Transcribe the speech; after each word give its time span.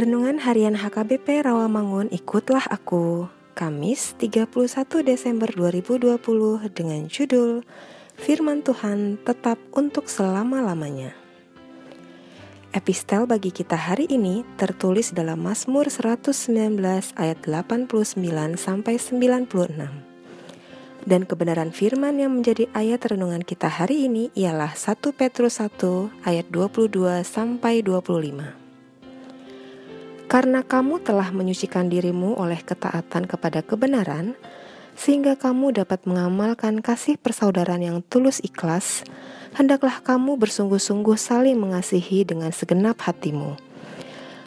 Renungan 0.00 0.40
Harian 0.40 0.80
HKBP 0.80 1.44
Rawamangun 1.44 2.08
Ikutlah 2.08 2.64
Aku 2.72 3.28
Kamis 3.52 4.16
31 4.16 4.48
Desember 5.04 5.52
2020 5.52 6.16
dengan 6.72 7.04
judul 7.04 7.60
Firman 8.16 8.64
Tuhan 8.64 9.20
tetap 9.20 9.60
untuk 9.76 10.08
selama-lamanya. 10.08 11.12
Epistel 12.72 13.28
bagi 13.28 13.52
kita 13.52 13.76
hari 13.76 14.08
ini 14.08 14.40
tertulis 14.56 15.12
dalam 15.12 15.44
Mazmur 15.44 15.92
119 15.92 16.80
ayat 17.20 17.44
89 17.44 18.16
sampai 18.56 18.96
96 18.96 19.52
dan 21.04 21.28
kebenaran 21.28 21.76
firman 21.76 22.16
yang 22.16 22.40
menjadi 22.40 22.72
ayat 22.72 23.04
renungan 23.04 23.44
kita 23.44 23.68
hari 23.68 24.08
ini 24.08 24.32
ialah 24.32 24.72
1 24.72 24.96
Petrus 25.12 25.60
1 25.60 26.24
ayat 26.24 26.48
22 26.48 26.88
sampai 27.20 27.84
25 27.84 28.59
karena 30.30 30.62
kamu 30.62 31.02
telah 31.02 31.34
menyucikan 31.34 31.90
dirimu 31.90 32.38
oleh 32.38 32.62
ketaatan 32.62 33.26
kepada 33.26 33.66
kebenaran, 33.66 34.38
sehingga 34.94 35.34
kamu 35.34 35.74
dapat 35.74 36.06
mengamalkan 36.06 36.78
kasih 36.78 37.18
persaudaraan 37.18 37.82
yang 37.82 37.98
tulus 38.06 38.38
ikhlas, 38.38 39.02
hendaklah 39.58 39.98
kamu 39.98 40.38
bersungguh-sungguh 40.38 41.18
saling 41.18 41.58
mengasihi 41.58 42.22
dengan 42.22 42.54
segenap 42.54 43.02
hatimu. 43.02 43.58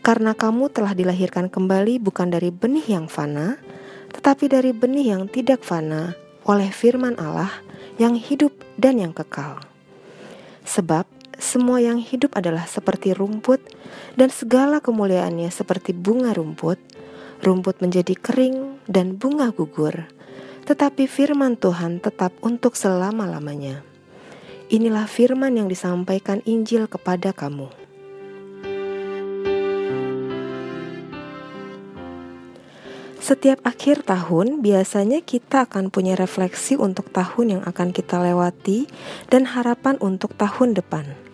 Karena 0.00 0.32
kamu 0.32 0.72
telah 0.72 0.96
dilahirkan 0.96 1.52
kembali 1.52 2.00
bukan 2.00 2.32
dari 2.32 2.48
benih 2.48 2.96
yang 2.96 3.04
fana, 3.12 3.60
tetapi 4.16 4.48
dari 4.48 4.72
benih 4.72 5.12
yang 5.12 5.28
tidak 5.28 5.60
fana 5.60 6.16
oleh 6.48 6.72
firman 6.72 7.20
Allah 7.20 7.52
yang 8.00 8.16
hidup 8.16 8.56
dan 8.80 8.96
yang 8.96 9.12
kekal. 9.12 9.60
Sebab 10.64 11.04
semua 11.36 11.84
yang 11.84 12.00
hidup 12.00 12.32
adalah 12.32 12.64
seperti 12.64 13.12
rumput, 13.12 13.60
dan 14.16 14.32
segala 14.32 14.80
kemuliaannya 14.80 15.52
seperti 15.52 15.92
bunga 15.92 16.32
rumput. 16.32 16.80
Rumput 17.44 17.84
menjadi 17.84 18.16
kering, 18.16 18.80
dan 18.88 19.20
bunga 19.20 19.52
gugur, 19.52 20.08
tetapi 20.64 21.04
firman 21.04 21.60
Tuhan 21.60 22.00
tetap 22.00 22.32
untuk 22.40 22.72
selama-lamanya. 22.72 23.84
Inilah 24.72 25.04
firman 25.04 25.54
yang 25.54 25.68
disampaikan 25.68 26.40
Injil 26.48 26.88
kepada 26.88 27.36
kamu. 27.36 27.68
Setiap 33.26 33.58
akhir 33.66 34.06
tahun, 34.06 34.62
biasanya 34.62 35.18
kita 35.18 35.66
akan 35.66 35.90
punya 35.90 36.14
refleksi 36.14 36.78
untuk 36.78 37.10
tahun 37.10 37.58
yang 37.58 37.62
akan 37.66 37.90
kita 37.90 38.22
lewati 38.22 38.86
dan 39.26 39.50
harapan 39.50 39.98
untuk 39.98 40.38
tahun 40.38 40.78
depan. 40.78 41.25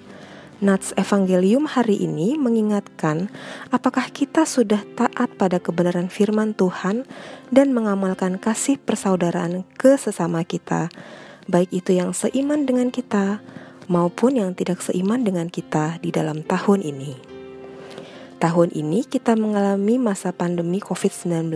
Nats 0.62 0.94
Evangelium 0.94 1.66
hari 1.66 1.98
ini 1.98 2.38
mengingatkan 2.38 3.34
apakah 3.74 4.06
kita 4.14 4.46
sudah 4.46 4.78
taat 4.94 5.34
pada 5.34 5.58
kebenaran 5.58 6.06
firman 6.06 6.54
Tuhan 6.54 7.02
dan 7.50 7.74
mengamalkan 7.74 8.38
kasih 8.38 8.78
persaudaraan 8.78 9.66
ke 9.74 9.98
sesama 9.98 10.46
kita, 10.46 10.86
baik 11.50 11.74
itu 11.74 11.98
yang 11.98 12.14
seiman 12.14 12.62
dengan 12.62 12.94
kita 12.94 13.42
maupun 13.90 14.38
yang 14.38 14.54
tidak 14.54 14.78
seiman 14.86 15.26
dengan 15.26 15.50
kita 15.50 15.98
di 15.98 16.14
dalam 16.14 16.46
tahun 16.46 16.86
ini. 16.86 17.31
Tahun 18.42 18.74
ini 18.74 19.06
kita 19.06 19.38
mengalami 19.38 20.02
masa 20.02 20.34
pandemi 20.34 20.82
COVID-19 20.82 21.54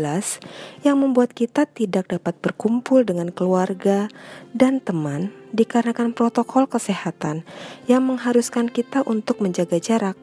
yang 0.86 1.02
membuat 1.02 1.34
kita 1.34 1.66
tidak 1.66 2.14
dapat 2.14 2.38
berkumpul 2.38 3.02
dengan 3.02 3.34
keluarga 3.34 4.06
dan 4.54 4.78
teman 4.78 5.34
dikarenakan 5.50 6.14
protokol 6.14 6.70
kesehatan 6.70 7.42
yang 7.90 8.06
mengharuskan 8.06 8.70
kita 8.70 9.02
untuk 9.02 9.42
menjaga 9.42 9.82
jarak, 9.82 10.14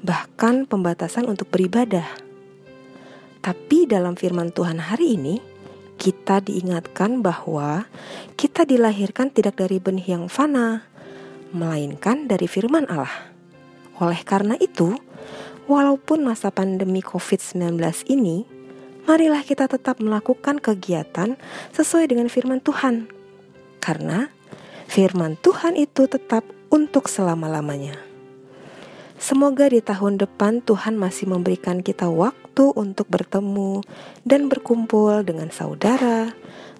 bahkan 0.00 0.64
pembatasan 0.64 1.28
untuk 1.28 1.52
beribadah. 1.52 2.08
Tapi 3.44 3.84
dalam 3.84 4.16
firman 4.16 4.48
Tuhan 4.48 4.80
hari 4.80 5.12
ini, 5.20 5.44
kita 6.00 6.40
diingatkan 6.40 7.20
bahwa 7.20 7.84
kita 8.40 8.64
dilahirkan 8.64 9.28
tidak 9.28 9.60
dari 9.60 9.76
benih 9.76 10.16
yang 10.16 10.24
fana, 10.32 10.88
melainkan 11.52 12.24
dari 12.24 12.48
firman 12.48 12.88
Allah. 12.88 13.28
Oleh 14.00 14.24
karena 14.24 14.56
itu, 14.56 14.96
walaupun 15.68 16.24
masa 16.24 16.48
pandemi 16.48 17.04
COVID-19 17.04 17.78
ini, 18.08 18.48
marilah 19.04 19.44
kita 19.44 19.68
tetap 19.68 20.00
melakukan 20.00 20.58
kegiatan 20.58 21.36
sesuai 21.76 22.08
dengan 22.10 22.26
firman 22.32 22.58
Tuhan. 22.64 23.06
Karena 23.78 24.32
firman 24.88 25.36
Tuhan 25.38 25.76
itu 25.76 26.08
tetap 26.08 26.42
untuk 26.72 27.06
selama-lamanya. 27.06 28.00
Semoga 29.18 29.66
di 29.68 29.82
tahun 29.82 30.16
depan 30.16 30.62
Tuhan 30.62 30.94
masih 30.94 31.26
memberikan 31.28 31.82
kita 31.82 32.06
waktu 32.06 32.70
untuk 32.78 33.10
bertemu 33.10 33.82
dan 34.22 34.46
berkumpul 34.46 35.26
dengan 35.26 35.50
saudara, 35.50 36.32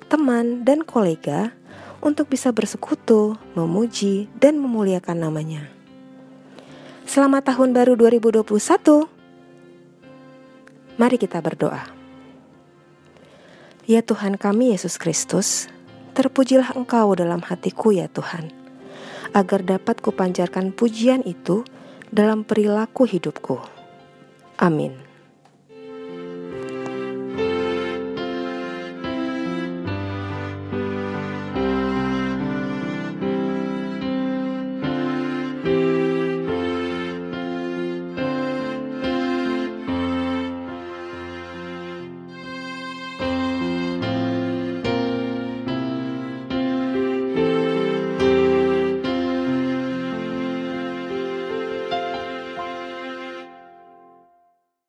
teman, 0.06 0.62
dan 0.62 0.86
kolega 0.86 1.50
untuk 1.98 2.30
bisa 2.30 2.54
bersekutu, 2.54 3.34
memuji, 3.58 4.30
dan 4.38 4.54
memuliakan 4.62 5.18
namanya. 5.18 5.77
Selamat 7.18 7.50
tahun 7.50 7.74
baru 7.74 7.98
2021. 7.98 8.46
Mari 11.02 11.18
kita 11.18 11.42
berdoa. 11.42 11.82
Ya 13.90 14.06
Tuhan 14.06 14.38
kami 14.38 14.70
Yesus 14.70 15.02
Kristus, 15.02 15.66
terpujilah 16.14 16.78
Engkau 16.78 17.18
dalam 17.18 17.42
hatiku 17.42 17.90
ya 17.90 18.06
Tuhan, 18.06 18.54
agar 19.34 19.66
dapat 19.66 19.98
kupanjarkan 19.98 20.70
pujian 20.70 21.26
itu 21.26 21.66
dalam 22.14 22.46
perilaku 22.46 23.02
hidupku. 23.02 23.66
Amin. 24.62 25.07